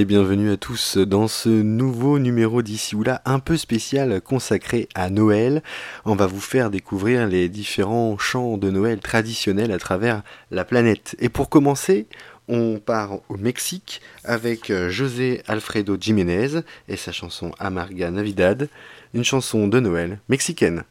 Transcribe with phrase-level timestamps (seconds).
[0.00, 4.88] Et bienvenue à tous dans ce nouveau numéro d'ici ou là un peu spécial consacré
[4.94, 5.62] à Noël.
[6.06, 11.16] On va vous faire découvrir les différents chants de Noël traditionnels à travers la planète.
[11.18, 12.06] Et pour commencer,
[12.48, 18.70] on part au Mexique avec euh, José Alfredo Jiménez et sa chanson Amarga Navidad,
[19.12, 20.84] une chanson de Noël mexicaine.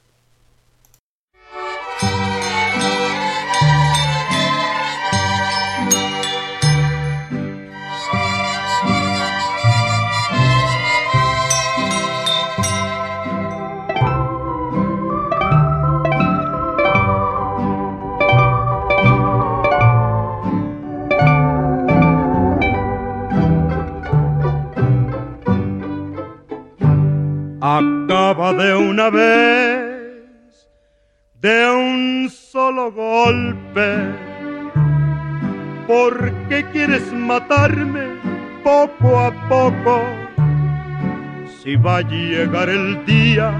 [41.85, 43.53] Va a llegar el día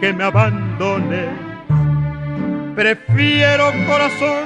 [0.00, 1.28] que me abandones,
[2.74, 4.42] prefiero corazón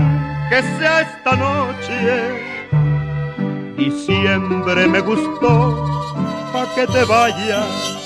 [0.48, 2.50] que sea esta noche.
[3.76, 5.86] Y siempre me gustó
[6.52, 7.96] pa' que te vayas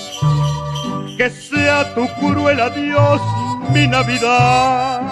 [1.17, 3.21] que sea tu cruel adiós
[3.73, 5.03] mi Navidad.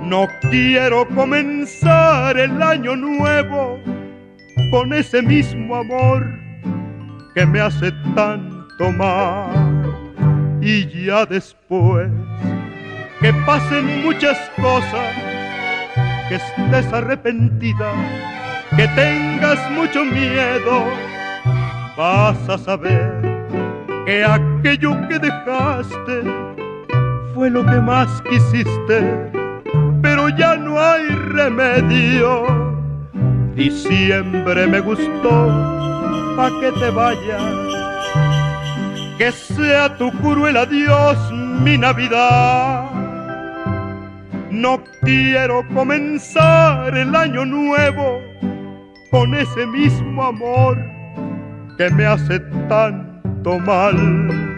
[0.00, 3.78] No quiero comenzar el año nuevo
[4.70, 6.41] con ese mismo amor
[7.34, 9.50] que me hace tanto mal.
[10.60, 12.10] Y ya después
[13.20, 15.14] que pasen muchas cosas,
[16.28, 17.92] que estés arrepentida,
[18.76, 20.84] que tengas mucho miedo,
[21.96, 23.12] vas a saber
[24.06, 26.22] que aquello que dejaste
[27.34, 29.30] fue lo que más quisiste,
[30.02, 32.61] pero ya no hay remedio.
[33.54, 35.30] Diciembre me gustó,
[36.36, 37.42] pa' que te vayas,
[39.18, 41.18] que sea tu cruel adiós
[41.62, 42.90] mi Navidad.
[44.50, 48.20] No quiero comenzar el año nuevo
[49.10, 50.78] con ese mismo amor
[51.76, 53.20] que me hace tan
[53.66, 54.51] mal.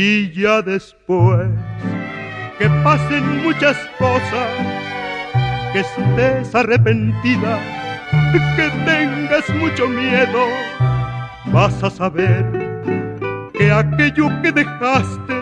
[0.00, 1.48] Y ya después
[2.56, 4.48] que pasen muchas cosas,
[5.72, 7.58] que estés arrepentida,
[8.54, 10.46] que tengas mucho miedo,
[11.46, 12.46] vas a saber
[13.52, 15.34] que aquello que dejaste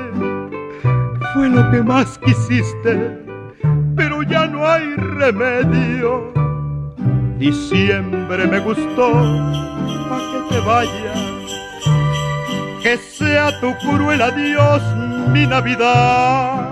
[1.35, 3.21] fue lo que más quisiste,
[3.95, 6.33] pero ya no hay remedio.
[7.39, 9.13] Diciembre me gustó,
[10.09, 11.36] pa' que te vayas,
[12.87, 14.81] que sea tu cruel adiós
[15.33, 16.71] mi Navidad.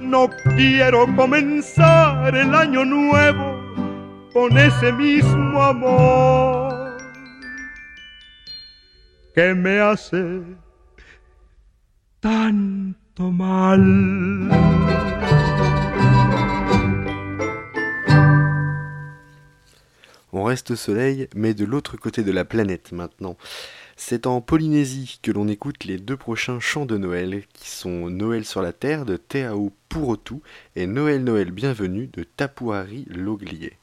[0.00, 3.46] No quiero comenzar el año nuevo
[4.32, 6.96] con ese mismo amor
[9.36, 10.42] que me hace
[12.18, 13.84] tanto mal.
[20.32, 23.36] On reste au soleil, mais de l'autre côté de la planète maintenant.
[23.98, 28.44] C'est en Polynésie que l'on écoute les deux prochains chants de Noël, qui sont Noël
[28.44, 30.36] sur la Terre de Teao Purotu
[30.76, 33.78] et Noël Noël Bienvenue de Tapuari Loglier.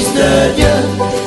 [0.00, 1.19] Fils de Dieu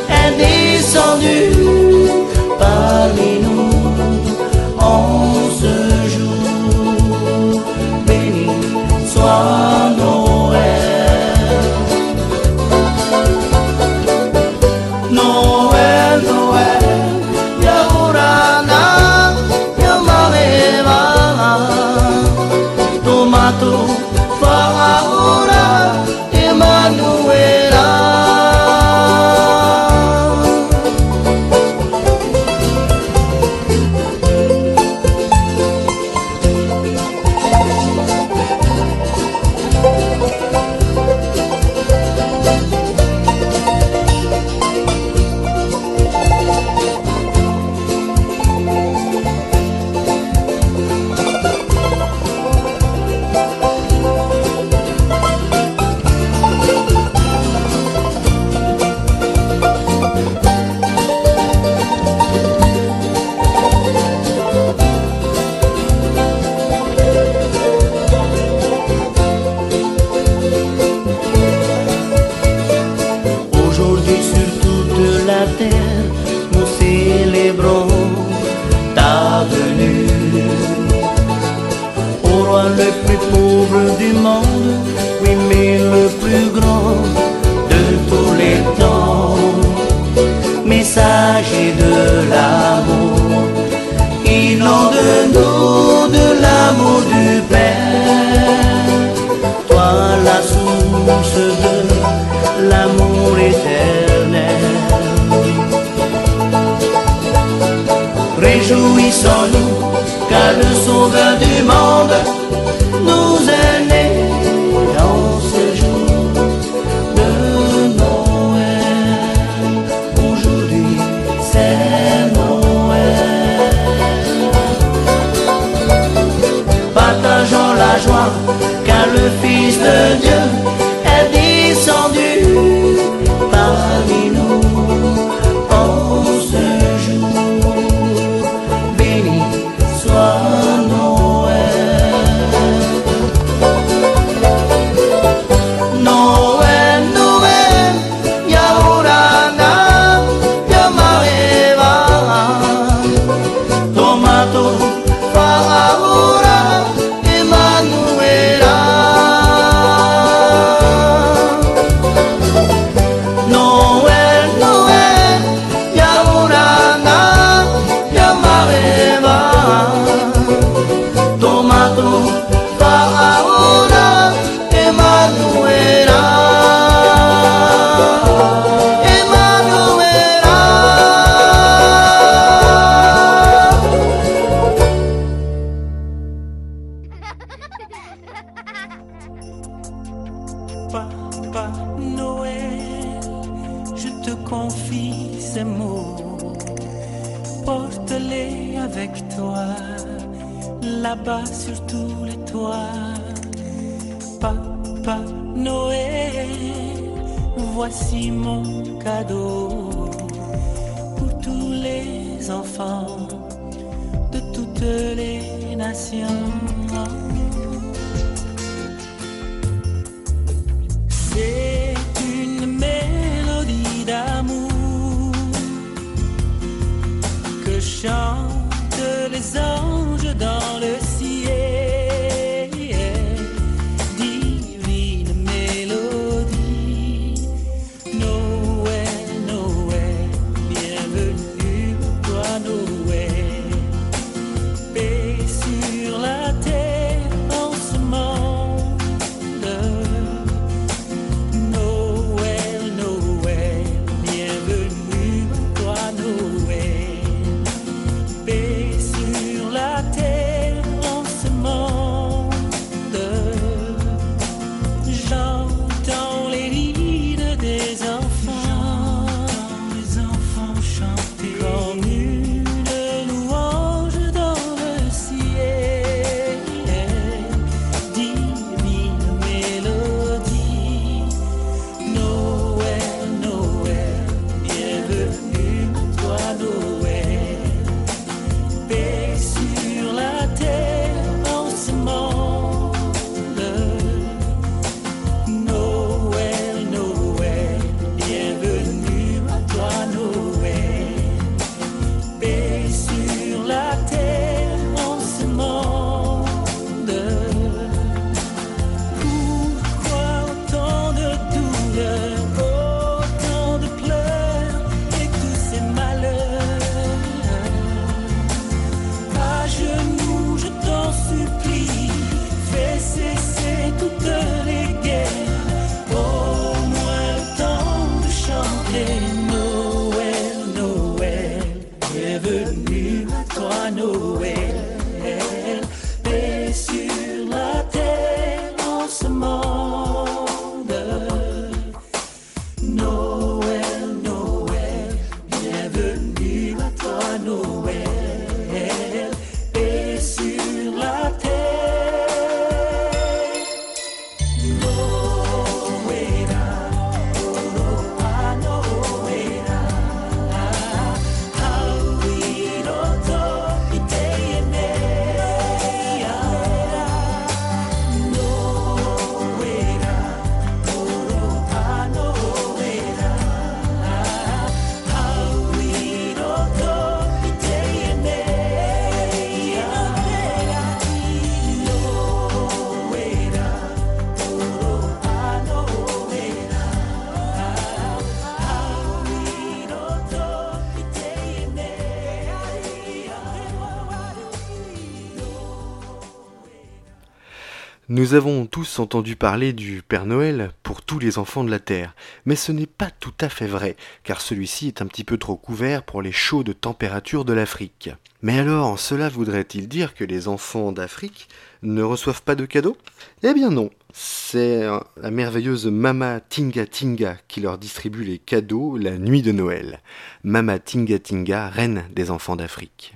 [398.24, 402.16] Nous avons tous entendu parler du Père Noël pour tous les enfants de la Terre,
[402.46, 405.58] mais ce n'est pas tout à fait vrai, car celui-ci est un petit peu trop
[405.58, 408.12] couvert pour les chaudes températures de l'Afrique.
[408.42, 411.50] Mais alors, cela voudrait-il dire que les enfants d'Afrique
[411.82, 412.96] ne reçoivent pas de cadeaux?
[413.44, 418.96] Eh bien non, c'est euh, la merveilleuse Mama Tinga Tinga qui leur distribue les cadeaux
[418.96, 420.00] la nuit de Noël.
[420.46, 423.16] Mama Tinga Tinga, reine des enfants d'Afrique.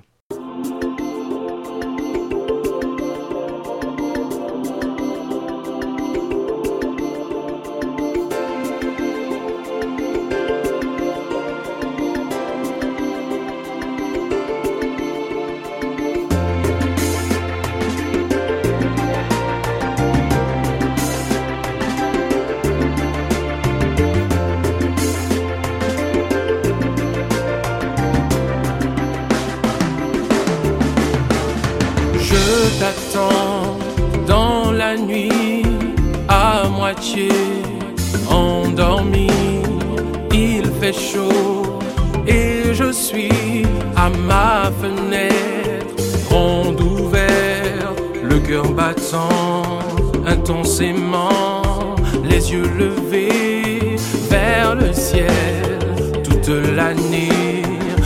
[52.24, 53.96] Les yeux levés
[54.30, 55.80] vers le ciel
[56.24, 57.64] toute l'année.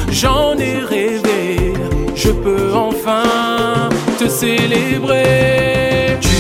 [0.10, 1.74] J'en ai rêvé,
[2.16, 6.18] je peux enfin te célébrer.
[6.20, 6.38] Tu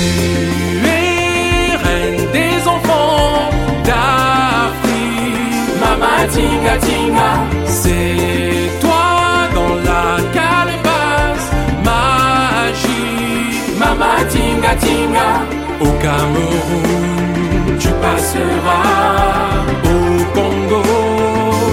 [0.87, 3.49] es reine des enfants
[3.85, 5.79] d'Afrique.
[5.79, 7.31] Mama Tinga Tinga,
[7.65, 11.49] c'est toi dans la calebasse.
[11.85, 15.60] Magie, Mama Tinga Tinga.
[16.01, 19.65] Cameroun, tu passeras.
[19.83, 20.83] Au Congo,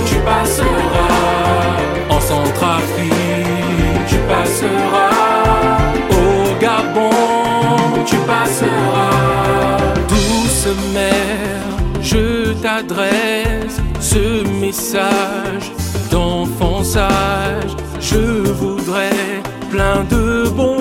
[0.06, 1.78] tu passeras.
[2.10, 5.78] En Centrafrique, tu passeras.
[6.10, 9.94] Au Gabon, tu passeras.
[10.08, 15.72] Douce mère, je t'adresse ce message
[16.10, 17.74] d'enfant sage.
[18.00, 20.77] Je voudrais plein de bonbons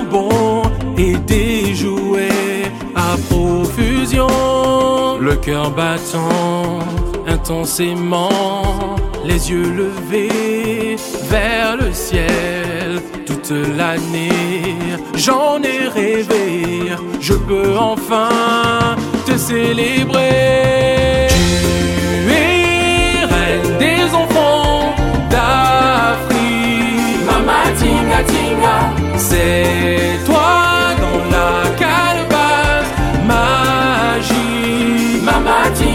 [5.47, 6.79] cœur battant
[7.25, 10.97] intensément, les yeux levés
[11.29, 14.75] vers le ciel toute l'année.
[15.15, 21.27] J'en ai rêvé, je peux enfin te célébrer.
[21.29, 24.93] Tu es reine des enfants
[25.29, 27.25] d'Afrique.
[27.25, 28.77] Mama Tinga Tinga,
[29.15, 30.56] c'est toi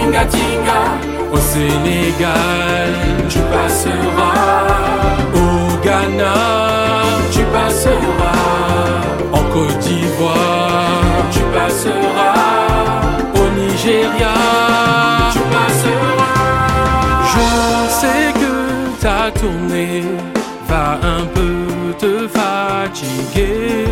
[0.02, 0.80] Tinga Tinga.
[1.32, 2.90] Au Sénégal,
[3.28, 4.66] tu passeras.
[5.34, 6.34] Au Ghana,
[7.30, 8.42] tu passeras.
[9.32, 12.34] En Côte d'Ivoire, tu passeras.
[13.36, 14.34] Au Nigeria,
[15.32, 16.34] tu passeras.
[17.32, 17.46] Je
[18.00, 20.02] sais que ta tournée
[20.68, 23.86] va un peu te fatiguer.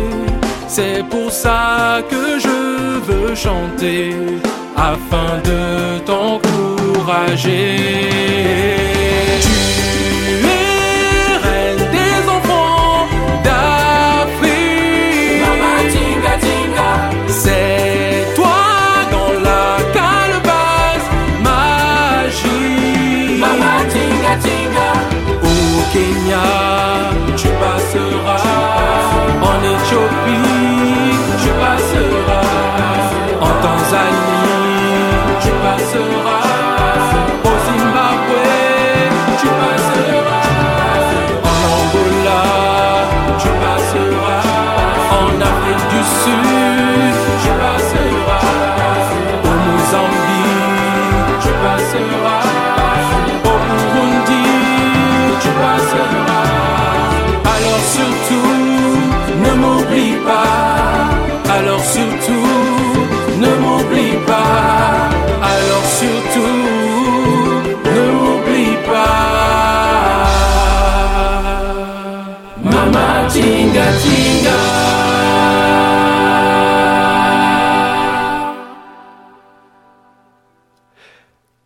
[0.67, 4.13] C'est pour ça que je veux chanter
[4.81, 7.81] afin de t'encourager.
[27.37, 27.53] Tu es
[28.23, 28.50] reine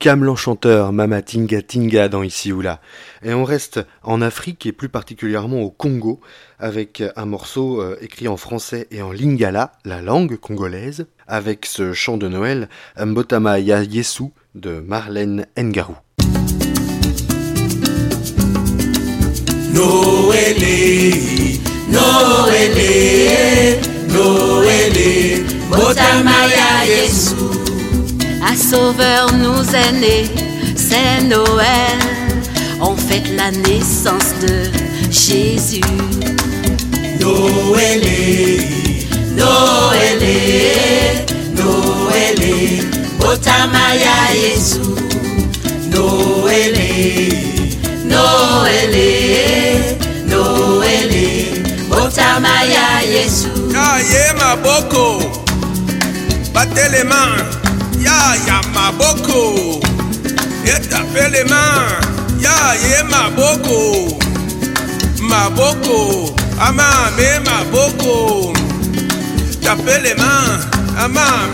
[0.06, 2.80] Cam l'enchanteur, Mama Tinga Tinga dans Ici ou là.
[3.24, 6.20] Et on reste en Afrique et plus particulièrement au Congo
[6.60, 11.92] avec un morceau euh, écrit en français et en lingala, la langue congolaise, avec ce
[11.94, 12.70] chant de Noël
[13.04, 15.96] Mbotama Ya Yesu de Marlène Ngarou.
[24.08, 27.55] Noélie, Botamaya Yesu.
[28.48, 30.30] Un sauveur nous est né,
[30.76, 31.98] c'est Noël.
[32.80, 34.70] On fête la naissance de
[35.10, 35.82] Jésus.
[37.20, 42.82] Noélie, Noélie, Noélie,
[43.20, 44.80] Botamaya Yesu.
[45.90, 53.50] Noélie, Noélie, Noélie, Botamaya Yesu.
[53.74, 55.20] Ya ye maboko
[56.54, 57.65] Battez les mains
[58.26, 59.80] Ya ya maboko
[60.66, 61.86] Et tapez les mains
[62.42, 64.18] Ya ye maboko.
[65.22, 66.34] Maboko.
[66.60, 68.54] Amame maboko.
[69.62, 70.60] Tapez les mains
[70.98, 71.46] Amame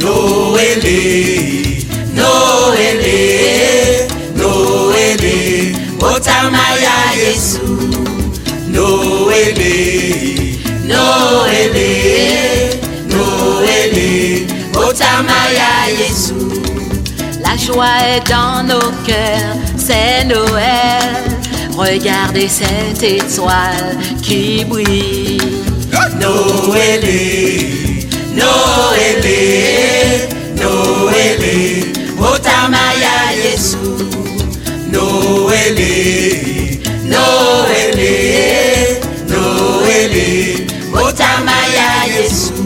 [0.00, 7.60] Noélie, Noélie, Noélie, Botamaya Yesu.
[8.68, 12.55] Noélie, Noélie,
[14.96, 16.34] Botamaya Yesu.
[17.42, 21.22] La joie est dans nos cœurs, c'est Noël.
[21.76, 25.38] Regardez cette étoile qui brille.
[26.18, 33.76] Noélie, Noélie, Noélie, Botamaya Yesu.
[34.90, 38.96] Noélie, Noélie,
[39.28, 42.65] Noélie, Botamaya Yesu.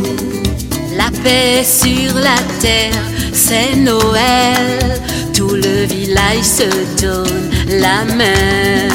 [1.22, 3.02] Paix sur la terre,
[3.32, 5.00] c'est Noël.
[5.34, 8.88] Tout le village se donne la main.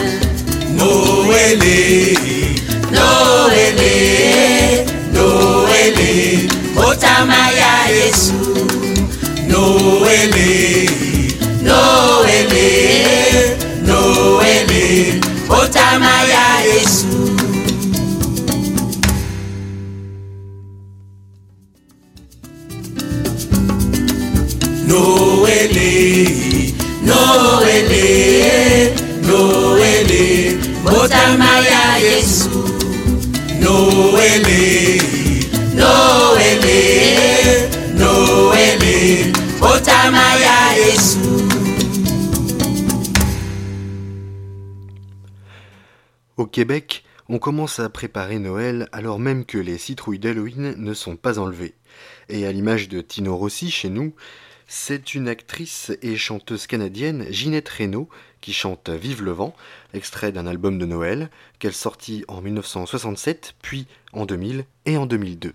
[0.75, 2.17] Noélie,
[2.91, 8.33] Noélie, Noélie, Botamaya Yesu.
[9.47, 10.89] Noélie,
[11.61, 13.05] Noélie,
[13.85, 16.54] Noélie, Botamaya
[46.55, 51.37] Québec, on commence à préparer Noël alors même que les citrouilles d'Halloween ne sont pas
[51.37, 51.73] enlevées.
[52.29, 54.15] Et à l'image de Tino Rossi chez nous,
[54.65, 58.07] c'est une actrice et chanteuse canadienne, Ginette Reynaud,
[58.39, 59.53] qui chante Vive le vent,
[59.93, 65.53] extrait d'un album de Noël qu'elle sortit en 1967, puis en 2000 et en 2002.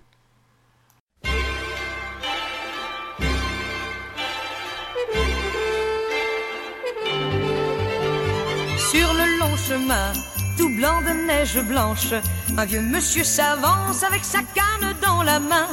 [8.90, 10.12] Sur le long chemin,
[10.60, 12.12] tout blanc de neige blanche,
[12.58, 15.68] un vieux monsieur s'avance avec sa canne dans la main.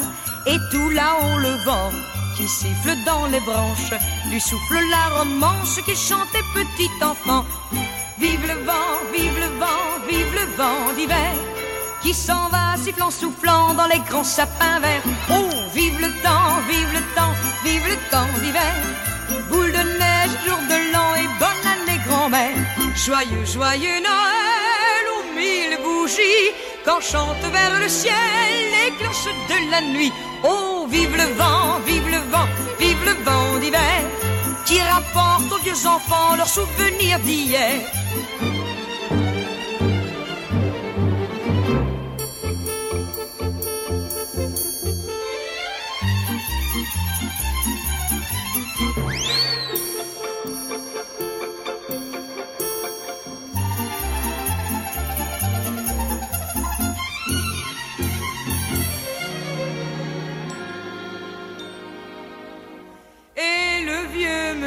[0.45, 1.91] Et tout là-haut le vent
[2.37, 3.93] qui siffle dans les branches
[4.31, 7.43] lui souffle la romance qu'il chantait petit enfant.
[8.17, 11.33] Vive le vent, vive le vent, vive le vent d'hiver
[12.01, 15.03] qui s'en va sifflant, soufflant dans les grands sapins verts.
[15.29, 18.75] Oh, vive le temps, vive le temps, vive le temps d'hiver.
[19.49, 21.76] Boule de neige, jour de l'an et bonne année
[22.27, 26.51] Joyeux, joyeux Noël aux mille bougies
[26.83, 28.13] quand chantent vers le ciel
[28.73, 30.11] les cloches de la nuit.
[30.43, 34.03] Oh, vive le vent, vive le vent, vive le vent d'hiver
[34.65, 37.79] qui rapporte aux vieux enfants leurs souvenirs d'hier.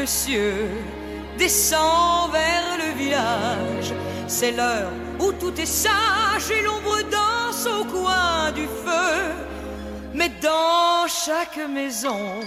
[0.00, 0.54] Monsieur
[1.36, 3.92] descend vers le village.
[4.26, 9.16] C'est l'heure où tout est sage et l'ombre danse au coin du feu.
[10.14, 12.40] Mais dans chaque maison,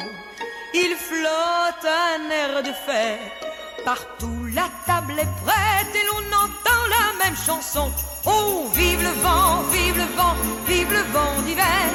[0.73, 3.39] il flotte un air de fête.
[3.85, 7.91] Partout la table est prête et l'on entend la même chanson.
[8.25, 10.35] Oh, vive le vent, vive le vent,
[10.67, 11.87] vive le vent d'hiver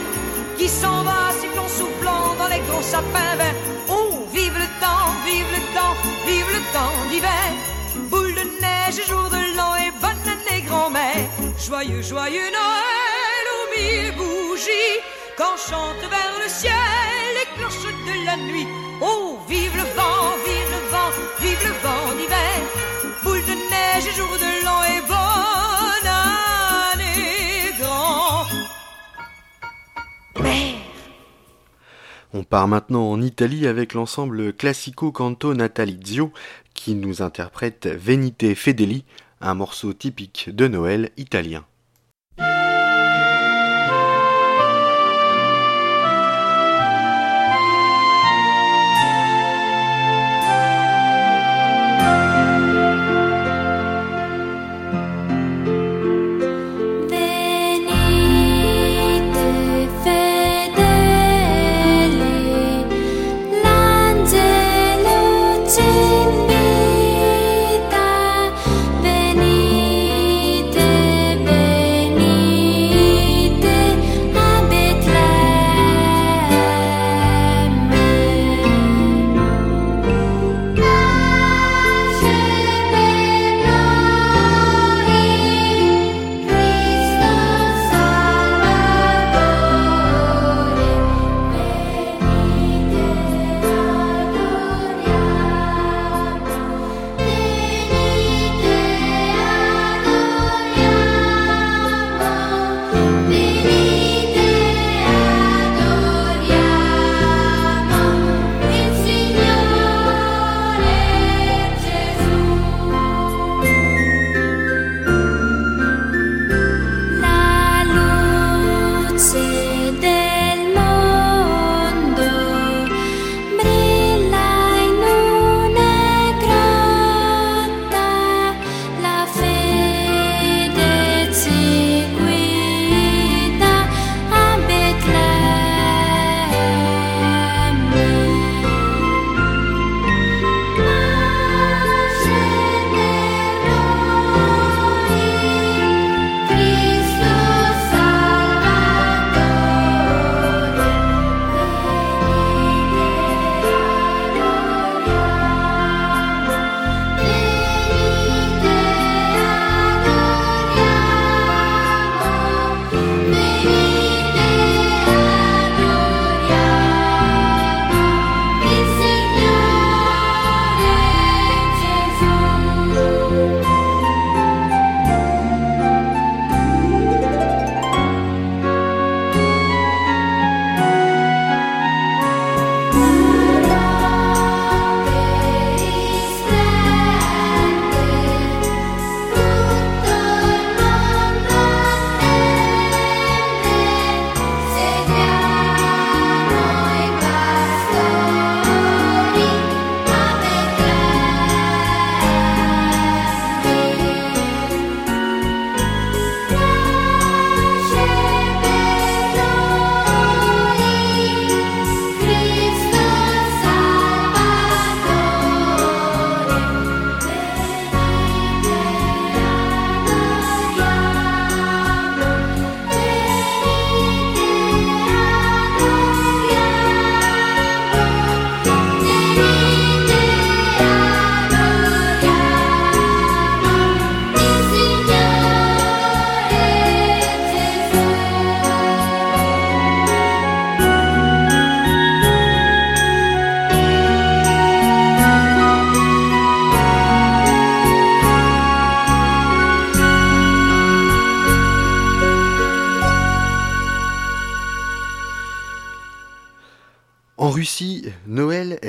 [0.59, 3.55] qui s'en va sifflant, soufflant dans les gros sapins verts.
[3.89, 4.18] Oh,
[6.29, 7.49] vive le temps, d'hiver.
[8.11, 11.25] Boule de neige, jour de l'an et bonne année grand-mère.
[11.67, 14.97] Joyeux, joyeux Noël aux mille bougies.
[15.39, 18.69] Quand chantent vers le ciel les cloches de la nuit.
[19.01, 21.11] Oh, vive le vent, vive le vent,
[21.43, 22.57] vive le vent d'hiver.
[23.23, 24.58] Boule de neige, jour de
[32.35, 36.31] On part maintenant en Italie avec l'ensemble Classico Canto Natalizio
[36.75, 39.05] qui nous interprète Venite Fedeli,
[39.41, 41.65] un morceau typique de Noël italien.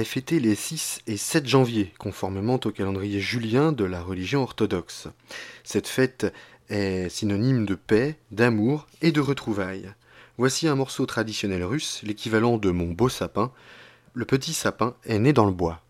[0.10, 5.08] Fêté les 6 et 7 janvier, conformément au calendrier julien de la religion orthodoxe.
[5.64, 6.34] Cette fête
[6.68, 9.94] est synonyme de paix, d'amour et de retrouvailles.
[10.40, 13.52] Voici un morceau traditionnel russe, l'équivalent de Mon beau sapin.
[14.16, 15.84] Le petit sapin est né dans le bois.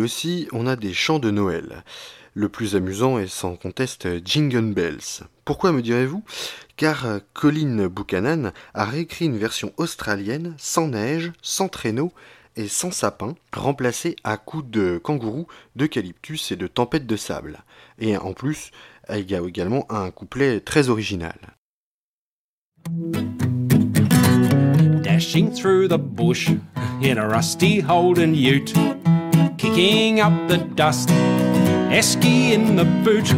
[0.00, 1.84] Aussi, on a des chants de Noël.
[2.34, 5.24] Le plus amusant est sans conteste Jingle Bells.
[5.44, 6.24] Pourquoi me direz-vous?
[6.76, 12.12] Car euh, Colin Buchanan a réécrit une version australienne sans neige, sans traîneau
[12.56, 17.58] et sans sapin, remplacée à coups de kangourou, d'eucalyptus et de tempêtes de sable.
[17.98, 18.70] Et en plus,
[19.10, 21.36] il y a également un couplet très original.
[25.02, 26.48] Dashing through the bush
[27.02, 28.74] in a rusty Holden ute,
[29.62, 33.28] kicking up the dust, Esky in the boot,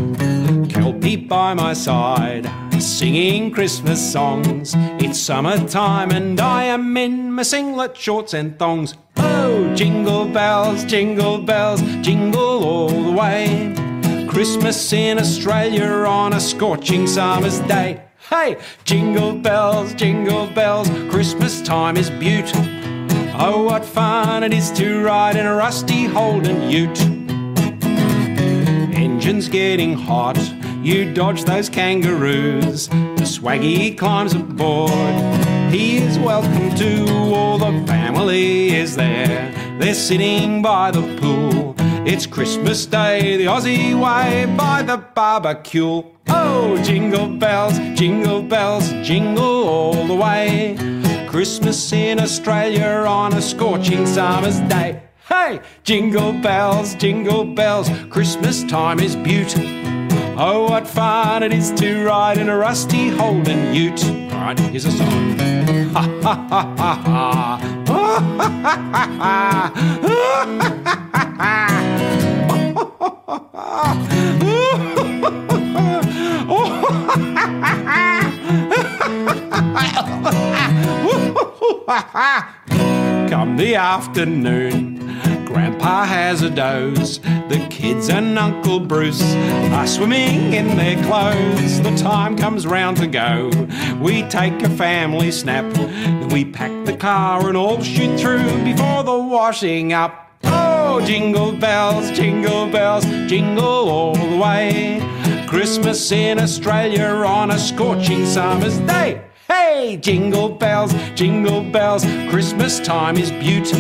[0.71, 4.73] Kelpie by my side, singing Christmas songs.
[5.05, 8.95] It's summertime and I am in my singlet, shorts and thongs.
[9.19, 13.75] Oh, jingle bells, jingle bells, jingle all the way.
[14.27, 18.03] Christmas in Australia on a scorching summer's day.
[18.31, 22.51] Hey, jingle bells, jingle bells, Christmas time is beaut.
[23.37, 27.01] Oh, what fun it is to ride in a rusty Holden ute.
[28.97, 30.39] Engine's getting hot,
[30.85, 32.87] you dodge those kangaroos.
[32.89, 34.93] The swaggy climbs aboard.
[35.73, 39.53] He is welcome to all the family is there.
[39.81, 41.75] They're sitting by the pool.
[42.07, 46.05] It's Christmas Day, the Aussie way, by the barbecue.
[46.29, 50.94] Oh, jingle bells, jingle bells, jingle all the way.
[51.35, 55.03] Christmas in Australia on a scorching summer's day.
[55.29, 59.53] Hey, jingle bells, jingle bells, Christmas time is beaut.
[60.39, 64.05] Oh, what fun it is to ride in a rusty Holden ute.
[64.33, 65.37] Alright, here's a song.
[65.95, 67.59] Ha ha ha ha ha.
[67.89, 69.85] Ha ha ha ha ha.
[83.31, 84.99] Come the afternoon,
[85.47, 87.21] Grandpa has a doze.
[87.21, 89.23] The kids and Uncle Bruce
[89.73, 91.81] are swimming in their clothes.
[91.81, 93.51] The time comes round to go.
[93.99, 95.65] We take a family snap.
[96.31, 100.33] We pack the car and all shoot through before the washing up.
[100.45, 105.01] Oh, jingle bells, jingle bells, jingle all the way.
[105.49, 109.24] Christmas in Australia on a scorching summer's day.
[109.85, 113.71] Jingle bells, jingle bells, Christmas time is beaut.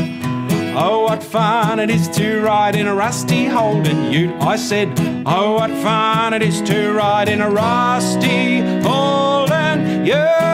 [0.76, 4.30] Oh, what fun it is to ride in a rusty Holden ute.
[4.40, 4.88] I said,
[5.24, 10.44] oh, what fun it is to ride in a rusty Holden ute.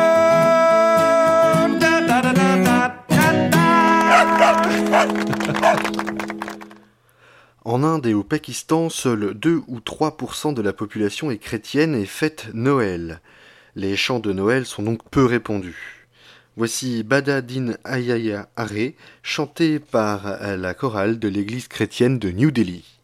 [4.38, 4.96] Da.
[7.64, 12.06] En Inde et au Pakistan, seuls 2 ou 3% de la population est chrétienne et
[12.06, 13.20] fête Noël.
[13.76, 16.09] Les chants de Noël sont donc peu répandus.
[16.56, 18.68] Voici Bada Din Ayaya Are,
[19.22, 22.99] chanté par la chorale de l'église chrétienne de New Delhi.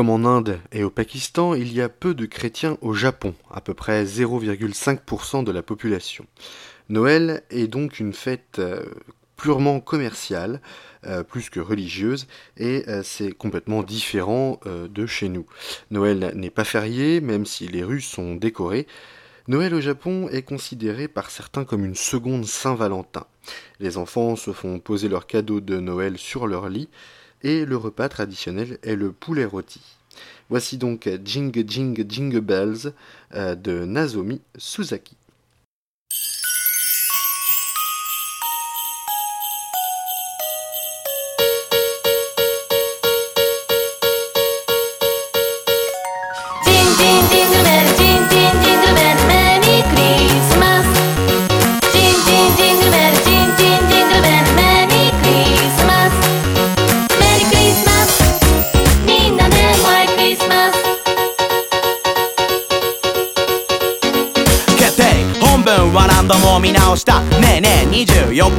[0.00, 3.60] Comme en Inde et au Pakistan, il y a peu de chrétiens au Japon, à
[3.60, 6.24] peu près 0,5% de la population.
[6.88, 8.82] Noël est donc une fête euh,
[9.36, 10.62] purement commerciale,
[11.04, 15.44] euh, plus que religieuse, et euh, c'est complètement différent de chez nous.
[15.90, 18.86] Noël n'est pas férié, même si les rues sont décorées.
[19.48, 23.26] Noël au Japon est considéré par certains comme une seconde Saint-Valentin.
[23.80, 26.88] Les enfants se font poser leurs cadeaux de Noël sur leur lit,
[27.42, 29.80] et le repas traditionnel est le poulet rôti.
[30.48, 32.92] Voici donc Jing Jing Jingle Bells
[33.34, 35.16] euh, de Nazomi Suzaki.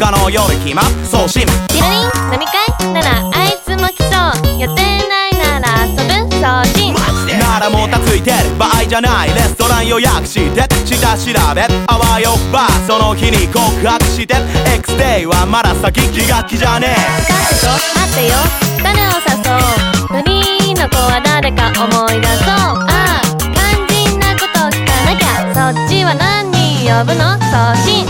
[0.02, 1.46] 日の夜暇送信。
[1.46, 2.02] ティラリン
[2.34, 2.94] 飲み会？
[2.94, 4.18] ならあいつも来そ
[4.50, 4.60] う。
[4.60, 6.02] 予定ないなら遊ぶ
[6.42, 6.42] 送
[6.74, 6.96] 信。
[7.40, 8.58] ならもたついてる。
[8.58, 10.68] 場合じゃないレストラン予約して。
[10.86, 11.68] 下調べ。
[11.88, 14.36] あわよばその日に告白して。
[14.76, 16.96] X デイはまだ先気が気じゃねえ。
[17.62, 18.34] 待ってよ。
[18.34, 19.62] 待ってよ誰を誘う
[20.08, 23.54] フリーの子は誰か思い出そうああ肝
[23.88, 28.08] 心なこと聞かなきゃそっちは何人呼ぶの送信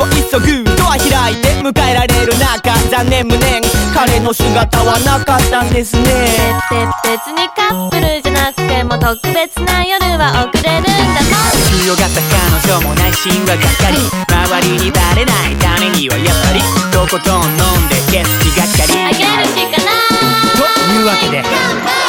[0.00, 3.60] を急ぐドア開いて迎えられる中残念無念
[3.94, 6.04] 彼の姿はなかったんですね。
[6.70, 14.00] で別にカップルじゃなくても特別な夜は送れるんだもん強がった彼女も内心はがっかり。
[14.50, 18.98] 周りにバレないためにはやっぱりとことん飲んで景色がっかり。
[18.98, 20.10] あげるしかない
[20.56, 21.99] というわけでジン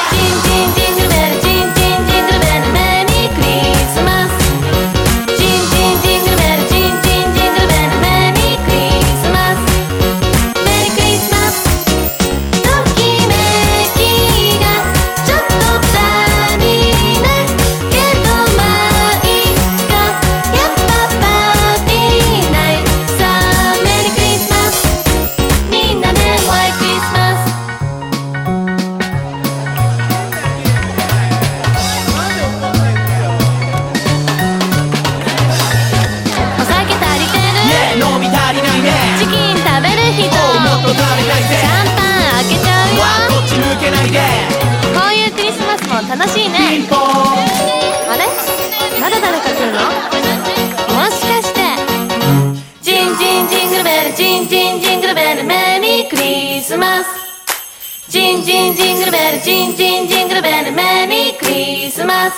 [58.41, 62.33] ンジンジングルベルジンジンジングルベルメリークリスマス。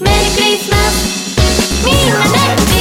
[0.00, 1.86] メリークリスマス。
[1.86, 2.75] みんなで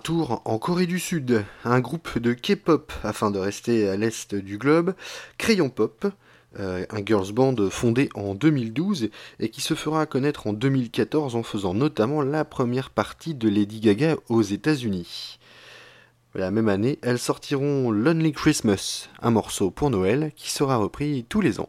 [0.00, 4.58] tour en Corée du Sud, un groupe de K-pop, afin de rester à l'est du
[4.58, 4.94] globe,
[5.38, 6.06] Crayon Pop,
[6.58, 11.42] euh, un girls band fondé en 2012 et qui se fera connaître en 2014 en
[11.42, 15.38] faisant notamment la première partie de Lady Gaga aux États-Unis.
[16.34, 21.40] La même année, elles sortiront Lonely Christmas, un morceau pour Noël qui sera repris tous
[21.40, 21.68] les ans.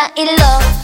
[0.00, 0.77] I love.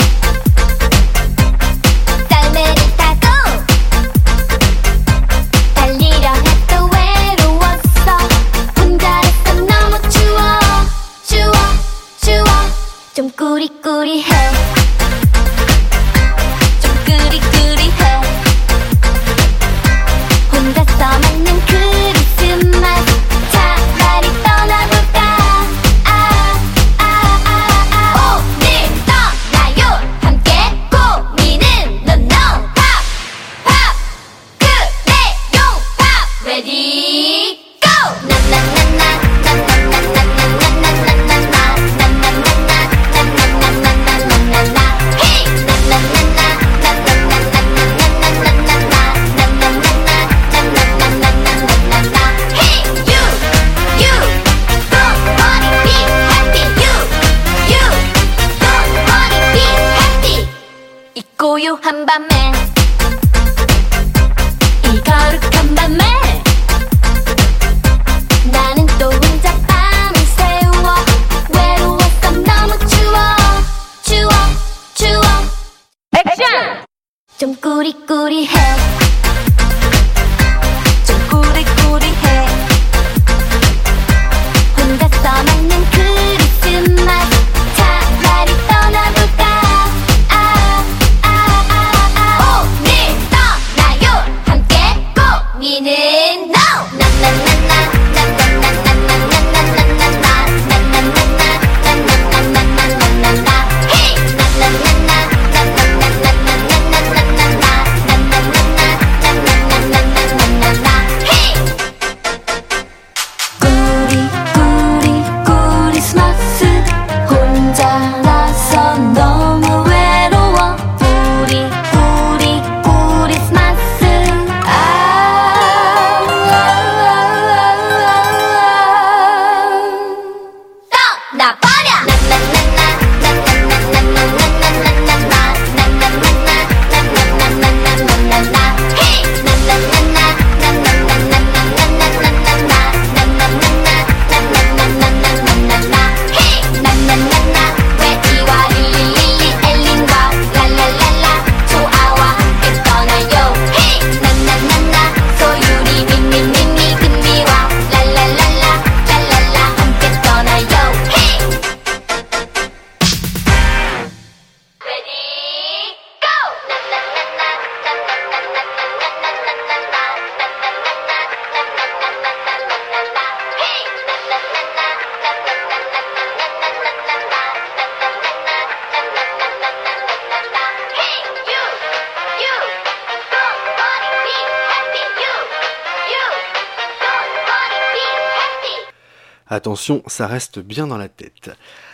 [189.46, 191.50] Attention, ça reste bien dans la tête.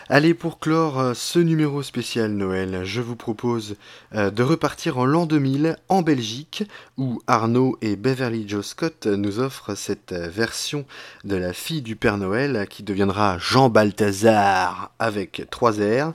[0.08, 3.76] Allez, pour clore euh, ce numéro spécial Noël, je vous propose
[4.14, 6.64] euh, de repartir en l'an 2000 en Belgique,
[6.96, 10.84] où Arnaud et Beverly Joe Scott nous offrent cette euh, version
[11.24, 16.12] de la fille du Père Noël qui deviendra Jean Balthazar avec trois R.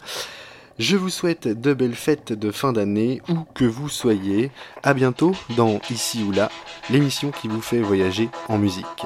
[0.78, 4.52] Je vous souhaite de belles fêtes de fin d'année, où que vous soyez.
[4.84, 6.50] À bientôt dans Ici ou là,
[6.90, 9.06] l'émission qui vous fait voyager en musique.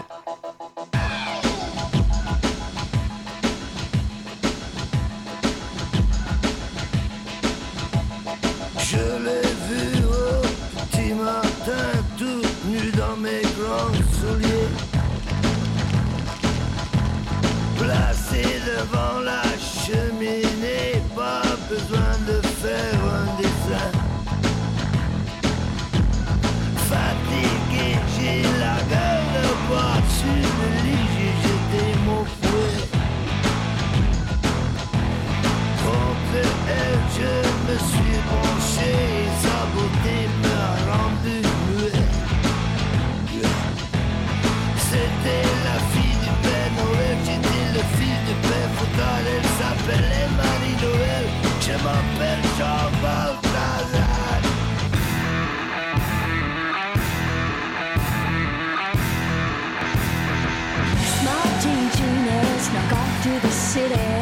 [63.30, 64.19] to the city.